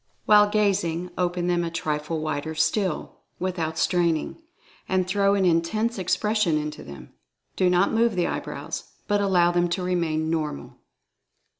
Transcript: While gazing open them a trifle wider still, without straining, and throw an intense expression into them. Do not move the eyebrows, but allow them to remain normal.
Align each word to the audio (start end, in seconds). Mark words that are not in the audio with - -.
While 0.25 0.49
gazing 0.49 1.11
open 1.15 1.45
them 1.45 1.63
a 1.63 1.69
trifle 1.69 2.21
wider 2.21 2.55
still, 2.55 3.19
without 3.37 3.77
straining, 3.77 4.41
and 4.89 5.05
throw 5.07 5.35
an 5.35 5.45
intense 5.45 5.99
expression 5.99 6.57
into 6.57 6.81
them. 6.83 7.13
Do 7.55 7.69
not 7.69 7.93
move 7.93 8.15
the 8.15 8.25
eyebrows, 8.25 8.93
but 9.07 9.21
allow 9.21 9.51
them 9.51 9.69
to 9.69 9.83
remain 9.83 10.31
normal. 10.31 10.77